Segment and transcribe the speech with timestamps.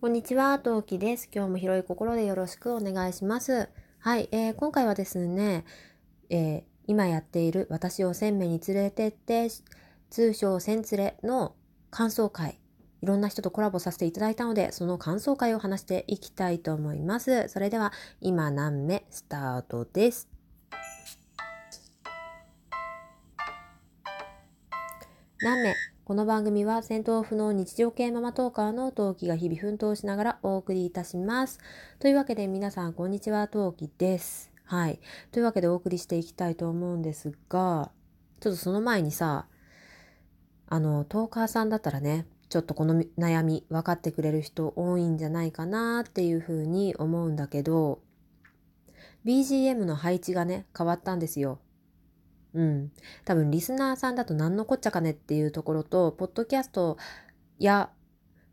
[0.00, 1.30] こんにちは、トウキです。
[1.34, 3.70] 今日も広い心でよろしくお願いします。
[4.00, 5.64] はい、えー今回はですね、
[6.28, 9.48] えー今やっている私を鮮明に連れてって、
[10.10, 11.54] 通称千連れの
[11.90, 12.60] 感想会、
[13.00, 17.48] いろんな人とコラボさせていただいたので、その感想会を話していきたいと思います。
[17.48, 17.90] それでは、
[18.20, 20.28] 今何目スタートです。
[25.40, 31.60] 何目この番組は戦闘不能日常系ママトーカーの陶器が日々奮闘しながらお送りいたします。
[31.98, 34.52] というわけで皆さんこんにちは、陶器です。
[34.64, 35.00] はい。
[35.32, 37.90] というわけでお送りしていきたいと思うんですが、
[38.40, 39.46] ちょっとその前にさ、
[40.68, 48.02] あの、トーカーさんだったらね、ちょっとこの悩み分かってくれる人多いんじゃないかなっていうふうに思うんだけど、
[49.24, 51.60] BGM の配置がね、変わったんですよ。
[52.54, 52.92] うん。
[53.24, 56.96] 多分リスナーさんだと何のこっちゃかねっていうところと、ポッドキャスト
[57.58, 57.90] や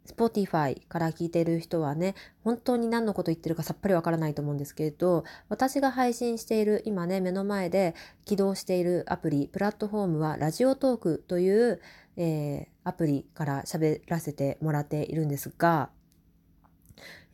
[0.08, 11.82] Spotify から聞いてる人はね、本当に何のこと言ってるかさっぱりわからないと思うんですけれど、私が配信している、今ね、目の前で起動しているアプリ、プラットフォームはラジオトークという、
[12.18, 15.92] えーアプリから喋らせてもらっているんですが、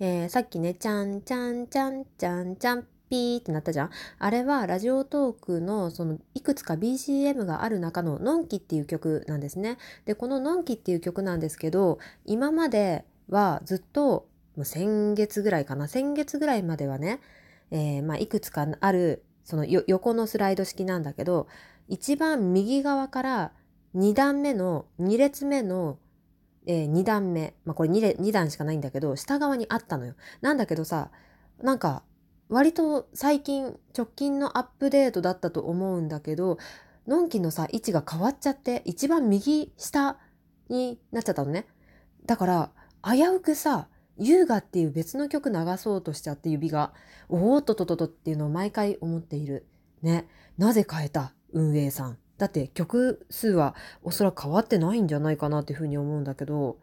[0.01, 9.77] えーさっきね、ちゃんちゃんちゃんちゃんちゃんピーってなったじゃんあれはラジオトークのそのいくつか BGM がある中ののんきっていう曲なんですね。
[10.05, 17.19] で、こののんきっていう曲なんですけど、今まではずっと、もう先月ぐらいかな、先月ぐらいまではね、
[17.71, 21.47] えーまあ、いくつかある、その横のスライド式なんだけど、
[21.87, 23.51] 一番右側から
[23.95, 25.99] 2段目の、2列目の、
[26.65, 30.15] え2段目、まあ、これ 2, 2段しかないんだけど、下側にあったのよ。
[30.41, 31.11] なんだけどさ、
[31.61, 32.03] なんか、
[32.49, 36.57] 割と最近直近のアップデートだったと思うんだけど
[37.07, 40.17] のんきのさ位置が変わっちゃって一番右下
[40.69, 41.67] になっちゃったのね。
[42.25, 42.71] だから
[43.03, 43.87] 危うくさ
[44.17, 46.93] 優雅っていう別の曲流そうとしちゃって指が
[47.29, 49.67] おおっととととっていうのを毎回思っている
[50.01, 50.27] ね。
[50.57, 51.33] なぜ変えた？
[51.53, 52.17] 運営さん。
[52.37, 56.77] だって曲数はおそらく変わってないんじゃないかなっていうふうに思うんだけど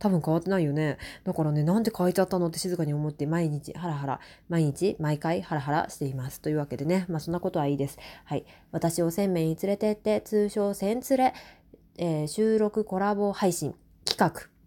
[0.00, 0.98] 多分変わってないよね。
[1.24, 6.40] だからね、なんで変えちゃったのって静かに思って毎日ハラハラ、毎日毎回ハラハラしています。
[6.40, 7.98] というわけでね、まあそんなことはいいです。
[8.24, 8.44] はい。
[8.72, 11.34] 私を鮮明に連れてって、通称千連れ、
[11.98, 13.74] えー収録コラボ配信
[14.04, 14.59] 企画。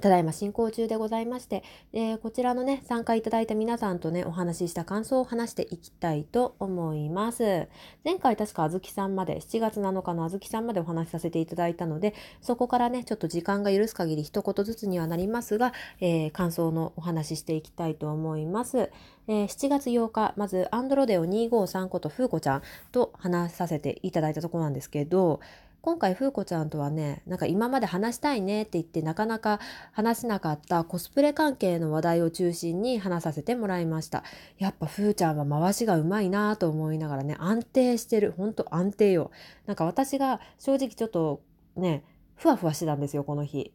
[0.00, 1.62] ただいま進行中でございまして、
[1.92, 7.68] えーこちらのね、参加いただいた皆さんとね、お話しした感想を話していきたいと思います。
[8.04, 18.90] 前回確かあずきさんまで、7月7日のあずきさんまでお話しさせていただいたので、そこからね、ちょっと時間が許す限り一言ずつにはなりますが、えー感想のお話ししていきたいと思います。
[19.28, 25.40] えー7月8日、まずアンドロデオ253ことふうこちゃんと話させていただいたところなんですけど、
[25.86, 29.60] 今回ふうこちゃんとはね、なんか今まで話したいねって言ってなかなか
[29.92, 34.24] 話せなかったコスプレ関係の話題を中心に話させてもらいました。
[34.58, 38.34] やっぱふーちゃんは回しがうまいなと思いながらね、安定してる。
[38.36, 39.30] ほんと安定よ。
[39.66, 41.40] なんか私が正直ちょっと
[41.76, 42.02] ね、
[42.34, 43.72] ふわふわしてたんですよ、この日。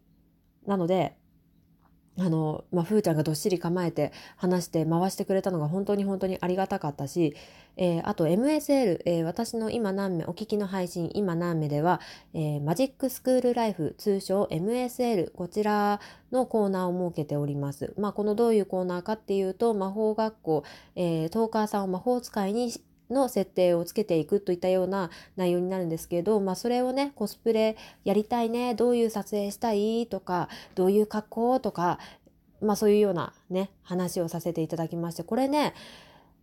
[0.68, 1.16] なので、
[2.18, 7.36] あの、まあ、ふーちゃんがどっしり構えて話して回してくれたのが本当に本当にありがたかったし、
[7.78, 12.02] えーあと MSL、えー私の今何名、お聞きの配信今何名では、
[12.34, 16.00] えーマジックスクールライフ、通称 MSL、こちら
[16.32, 17.94] のコーナーを設けております。
[17.98, 20.64] まあ、このどういうコーナーかっていうと、魔法学校、
[20.96, 22.72] えートーカーさんを魔法使いに
[23.12, 32.00] の設定をつけていくといったような内容になるんですけど、まあ、それをねコスプレやりたいねどういう撮影したいとかどういう格好とか、
[32.62, 35.74] まあ、そういうようなね話をさせていただきましてこれね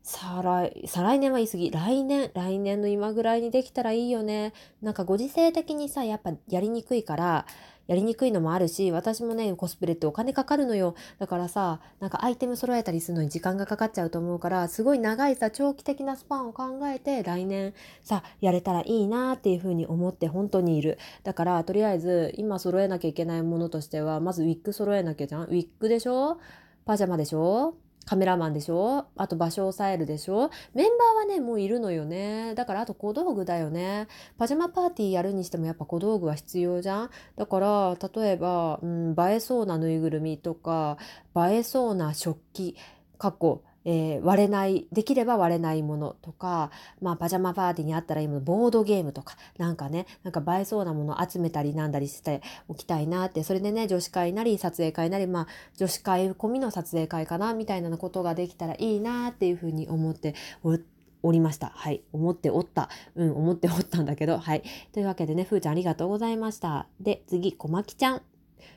[0.02, 4.54] 再来再来年は言い過ぎ来年来年の今ぐらいにできたらいいよね。
[4.80, 7.46] なんかご時世的にさやっぱやりにくいから
[7.88, 10.94] やりにくいのもあるし私もねコスプレってお金かかるのよ。
[11.18, 20.98] だからさなんかアイテム揃えたりするのに時間がかかっちゃうと思うからすごい長いさ長期的なスパンを考えて来年さやれたらいいなっていうふうに思って本当にいる。
[21.24, 25.44] だからとりあえず今揃えなきゃいけないものとしてはまずウィッグ揃えなきゃじゃん？
[25.44, 26.38] ウィッグでしょ？
[26.84, 27.74] パジャマでしょ？
[28.08, 29.04] カメラマンでしょ？
[29.18, 30.50] あと場所を抑えるでしょ？
[30.72, 32.54] メンバーはねもういるのよね。
[32.54, 34.08] だからあと小道具だよね。
[34.38, 37.10] パジャマパーティーやるにしてもやっぱ小道具は必要じゃん。
[37.36, 40.96] だから例えば、うん、映えそうなぬいぐるみとか
[41.36, 42.76] 映えそうな食器。
[43.18, 46.70] 過去えー割れないできれば割れないものとか、
[47.00, 55.46] まあ、パジャマパーティーにあったらいいものボードゲームとかなんかねなんか映えそうなもの集めたりなんだりしておきたいなってそれでね女子会なり撮影会なり、まあ、
[55.78, 60.78] 女子会込みの撮影会かなみたいなことができたらいいなっていうふうに思ってお
[61.22, 61.72] おりました。
[61.74, 62.02] はい。
[62.12, 62.88] 思っておった。
[63.16, 64.38] うん、思っておったんだけど。
[64.38, 64.62] はい。
[64.92, 66.86] というわけでね、ふーちゃんありがとうございました。
[67.00, 68.22] で、次、こまきちゃん。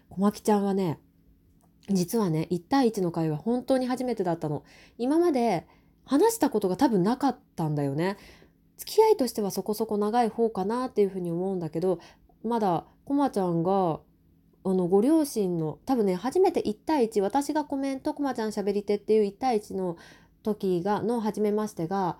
[0.09, 0.97] こまきちゃんはね、
[1.89, 4.63] 実はね1対1の会話本当に初めてだったの。
[4.97, 5.67] 今まで
[6.05, 8.17] 話したことが多分なかったんだよね。
[8.77, 11.99] 付き合いとしてはそこそこ長い方かなっていうふうに思うんだけど
[12.43, 13.99] まだこまちゃんが
[14.63, 19.97] あのご両親の多分ね初めて1対1私がコメントこまちゃんしゃべり手っていう1対1の
[20.41, 22.17] 時がの初めましてが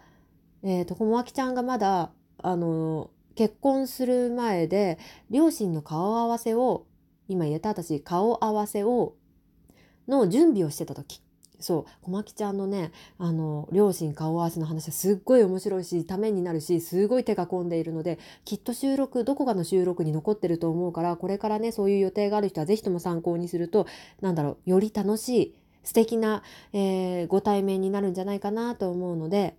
[0.63, 4.99] えーと、とこまきちゃんがまだあの結婚する前で
[5.29, 6.85] 両親の顔合わせを
[7.27, 9.15] 今言った私顔合わせを
[10.07, 11.21] の準備をしてた時。
[11.59, 11.91] そう。
[12.01, 23.85] 小牧ちゃんのねあの両親顔合わせの話はすっごい面白いしためになるしすごい手が込んでいるのできっと収録どこかの収録に残ってると思うからこれからねそういう予定がある人は是非とも参考にすると
[24.21, 26.43] なんだろうより楽しい素敵な、
[26.73, 29.55] えー、ご対面になるんじゃないかなと思うので、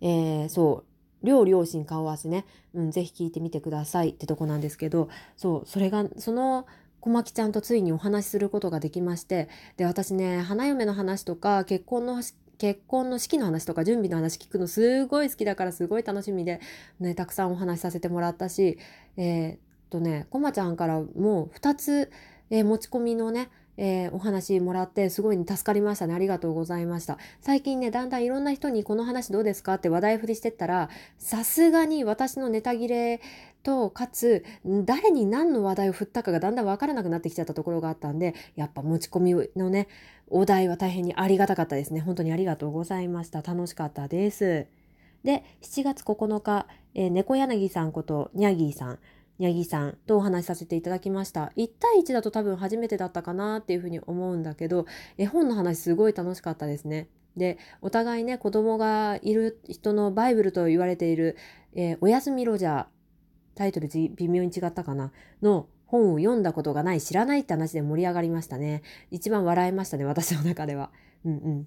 [0.00, 0.92] えー、そう。
[1.24, 2.44] 両両親顔合わせね、
[2.74, 5.62] うん、ぜひ聞いてみてくださいってとこなんですけどそう。
[5.66, 6.66] それがその
[7.02, 12.22] 小牧ちゃんとついにお話しすることができましてで私ね花嫁の話とか結婚の
[12.58, 16.60] 結婚の式の話とか準備の話聞くのすごい好きだからすごい楽しみで、
[17.00, 18.78] ね、たくさんお話しさせてもらったし
[19.16, 19.58] えー、っ
[19.90, 22.10] とねこまちゃんからもう2つ、
[22.50, 26.14] えー、持ち込みのねえー、お話もらってすごい助かりましたね。
[26.14, 27.18] ありがとうございました。
[27.40, 33.20] 最近ね、だんだんいろんな人にこの話どうですかって話題振りしてったら、さすがに私のネタ切れ
[33.62, 39.88] と、かつ、誰に何の話題を振ったかがだんだんわからなくなってきちゃったところがあったんで、やっぱ持ち込みのね、
[40.28, 42.00] お題は大変にありがたかったですね。
[42.00, 43.42] 本当にありがとうございました。
[43.42, 44.66] 楽しかったです。
[45.24, 48.98] で、7月9日、えー、猫柳さんことニャギーさん。
[49.40, 51.52] 八木さんとお話しさせていただきました。
[51.56, 54.86] 1対1だと多分初めてだったかなっていうふうに思うんだけど
[55.18, 57.08] 絵本の話すごい楽しかったですね。
[57.36, 61.36] でお互いね子供がいる人のバイブルと言われている
[61.74, 62.86] 「えー、おやすみロジャー」
[63.54, 65.12] タイトル微妙に違ったかな
[65.42, 68.82] の本を読んだことがない知らないって話で盛り上がりましたね。
[69.10, 70.90] 一番笑いましたね私の中では。
[71.24, 71.66] うんうん。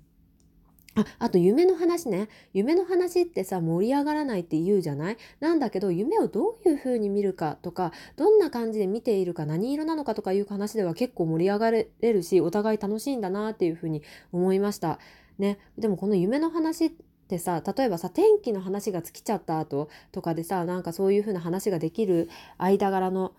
[0.96, 2.30] ああと夢の話ね。
[2.54, 5.18] 夢の話ってさ盛り上がらないって言うじゃない？
[5.40, 15.00] なんだけど夢をどういう風に見るかとかどんな感じで見ているか何色なのかとかいう話では結構盛り上がれるしお互い楽しいんだなっていう風に思いました。
[15.38, 16.92] ね、でもこの夢の話っ
[17.28, 23.34] てさ例えばさ天気の話が尽きちゃった後とかでさなんかそういう風な話ができる間柄の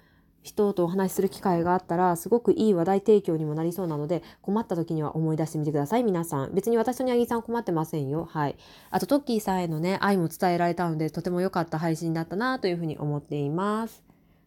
[0.46, 6.04] 人とお話しする機会があったらすごくいい話題提供にもなりそうなので困った時には思い出してみてください。
[6.04, 6.54] 皆さん。
[6.54, 8.24] 別に私とにゃぎさん困ってませんよ。
[8.30, 8.56] はい。
[8.90, 14.04] あとトッキーさんへのね愛も伝えられたのでとても良かった配信だったなというふうに思っています。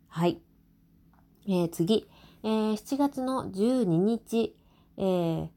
[0.07, 0.39] はい。
[1.47, 2.07] えー、次、
[2.43, 4.55] えー、7月の12日。
[4.97, 5.47] えー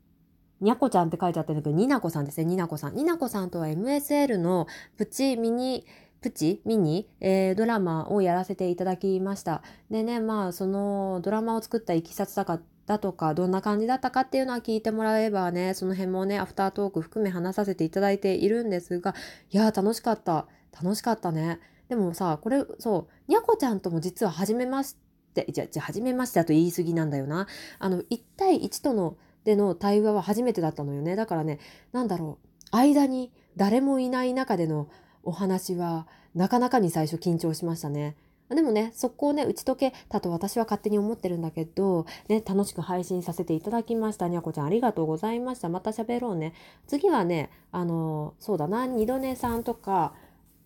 [0.63, 2.95] にゃこちゃんって書いてあったんだけど、になこさんですね、になこさん。
[2.95, 5.85] になこさんとは MSL のプチミニ
[6.23, 6.63] プチ？
[6.65, 9.63] ミニ、えー、ドラマをやらせていただきました。
[9.91, 19.15] でね、まあそのドラマを作ったいきさつだかだとか、どんな感じだったかっていうのは聞いてもらえばね、その辺もね、アフタートーク含め話させていただいているんですが、
[19.51, 20.47] いや楽しかった。
[20.73, 21.61] 楽しかったね。
[21.89, 24.97] でもさ、これ、そう、にゃこちゃんとも実は初めまし
[25.35, 27.47] て、じゃ、じゃ、初めましてだと言い過ぎなんだよな。
[27.79, 31.17] あの、1対1との、での対話は初めてだったのよね。
[31.17, 31.59] だからね、
[31.93, 34.89] なんだろう、間に誰もいない中での
[35.23, 38.17] お話はなかなかに最初緊張しましたね。
[38.55, 44.29] でもね、そこをね、打ち解けたと私は勝手に思ってるんだけど、ね、楽しく配信させていただきました。
[44.29, 45.69] にゃこちゃんありがとうございました。
[45.69, 46.53] また喋ろうね。
[46.87, 50.13] 次はね、あの、そうだな、二度寝さんとか、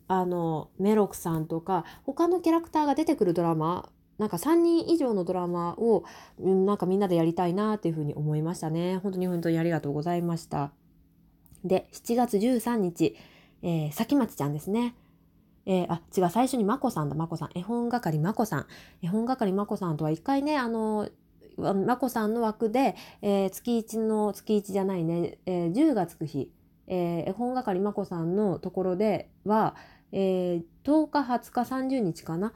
[0.09, 6.05] あの、メロクさんとか、他のキャラクターが出てくるドラマ、なんか3人以上のドラマを、
[6.41, 8.99] うん、なんかみんなでやりたいなっていうふうに思いましたね。
[8.99, 10.73] 本当に本当にありがとうございました。
[11.65, 13.17] で、7月13日、
[13.67, 14.95] えー、崎町ちゃんですね。
[15.67, 17.51] えー、あ、違う、最初にまこさんだ、まこさん。
[17.57, 18.67] 絵本係まこさん。
[19.03, 21.09] 絵本係まこさんとは一回ね、あの、
[21.57, 26.53] まこさんの枠で、えー、月1の、月1じゃないね、えー、10がつく日、
[26.87, 29.75] えー、絵本係まこさんのところでは、
[30.13, 32.53] えー、10日、20日、30日かな、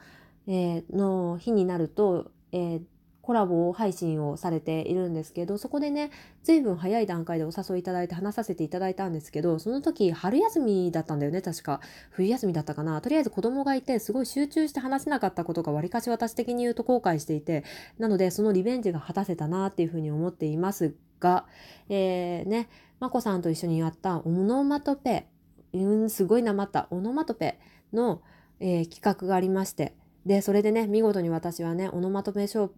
[0.47, 2.83] えー、の日になると、えー、
[3.31, 6.11] コラボ配信をされているんですけどそこでね
[6.43, 11.81] 随分早い段階でお誘いいただいて話させていただいたんですけどその時春休みだったんだよね確か。
[12.11, 13.01] 冬休みだったかな。
[13.01, 17.63] とりあえず子供がいてすごい集中して話せなかったことがわりかし私的に言うと後悔していて
[18.01, 21.47] なのでそのリベンジが果たせたなっていうふうに思っていますが、
[21.89, 22.69] えー、ね
[22.99, 25.29] まこさんと一緒にやったオノマトペ
[25.73, 27.61] うんすごいなまったオノマトペ
[27.93, 28.23] の、
[28.59, 29.95] えー、企画がありまして
[30.27, 32.71] でそれでね見事に私はねオノマトペショー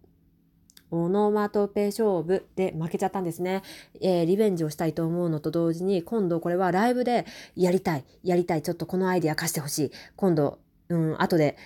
[0.93, 3.63] オノマトペ勝負で負けちゃったんですね。
[3.99, 9.91] えー、リベンジをしたいと思うのと同時に、今度これはライブでやりたい、やりたい、ちょっとこのアイディア貸してほしい。
[10.15, 10.59] 今度、
[10.89, 11.57] うん、後で、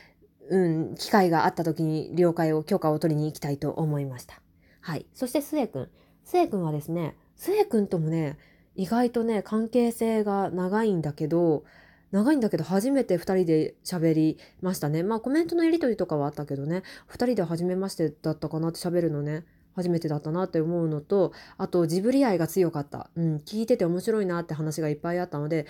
[0.49, 4.41] うん、機会があった時に了解を、許可を取りに行きたいと思いました。
[4.79, 5.05] はい。
[5.13, 5.89] そしてスエ君。
[6.23, 8.37] スエ君はですね、スエ君ともね、
[8.75, 11.63] 意外とね、関係性が長いんだけど、
[12.11, 15.03] 長いんだけど初めて2人で喋りましたね。
[15.03, 19.45] まあコメントのやり取りとかはあったけどね、2人で初めましてだったかなって喋るのね。
[19.75, 25.67] 初めてだったなって思うのとあとジブリ愛が強かった、うん、聞いてて面白いなって話がいっぱいあったので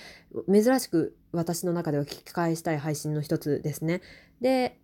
[0.49, 4.01] 珍しく私の中では聞き返したい配信の一つですね。
[4.39, 4.79] で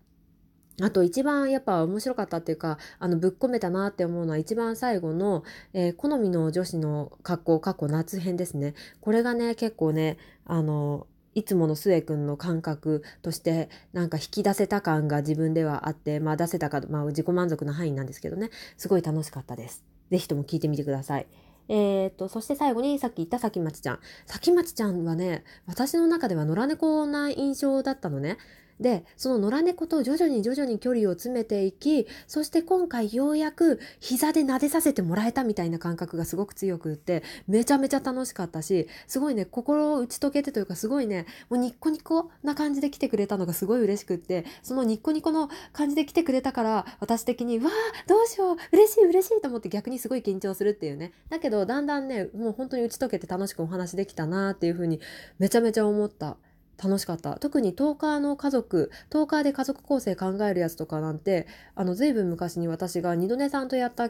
[0.81, 5.43] あと一番やっぱ面白かったっていうか、あのぶっ込めたなって思うのは一番最後の、
[5.73, 8.73] えー、好みの女子の格好、過去夏編ですね。
[8.99, 11.05] これがね、結構ね、あの、
[11.35, 19.83] いつもの末くんの感覚としてなんか引き出せた感が自分ではあって、まあ出せたか、まあ自己満足の範囲なんですけどね、すごい楽しかったです。
[20.11, 21.27] ぜひとも聞いてみてください。
[21.69, 23.99] えー、っと、そして最後にさっき言ったさきまちちゃん。
[24.25, 28.37] さきまちちゃんはね、私の中では野良猫な印象だったのね。
[28.79, 54.99] でその野良猫と徐々に徐々に距離を詰めていきそして今回ようやく膝で撫でさせてもらえたみたいな感覚がすごく強くってめちゃめちゃ楽しかったしすごいね心を打ち解けてというかすごいねもうニッコニコな感じで来てくれたのがすごい嬉しくってそのニッコニコの感じで来てくれたから私的にわあどうしよう嬉しい嬉しいと思って逆にすごい緊張するっていうねだけどだんだんねもう本当に打ち解けて楽しくお話できたなっていうふうに
[55.39, 56.37] めちゃめちゃ思った。
[56.81, 57.35] 楽しかった。
[57.35, 64.05] 特にトーカーの家族トーカーで家族構成考えるやつとかなんてあの随分昔に私が二度寝さんとやった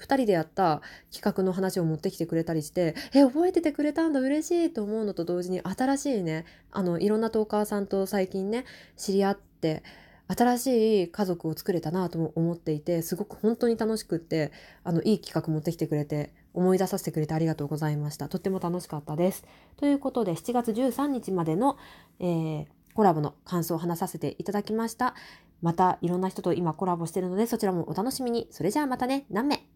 [0.00, 0.80] 2人でやった
[1.12, 8.64] 企画の話を持ってきてくれたりしてえ覚えててくれたんだ嬉しいと思うのと同時に新しいねあのいろんなトーカーさんと最近ね
[8.96, 9.82] 知り合って
[10.28, 14.52] 新しい家族を作れたなと思っていてすごく本当に楽しくって
[14.84, 18.28] あのいい企画持ってきてくれて思い出させてくれてありがとうございました。
[18.28, 19.44] とっても楽しかったです。
[19.76, 21.76] ということで7月13日までの、
[22.18, 25.14] えー、コラボの感想を話させていただきました。
[25.62, 28.48] またいろんな人と今コラボしてるのでそちらもお楽しみに。
[28.50, 29.26] それじゃあまたね。
[29.30, 29.69] 何名？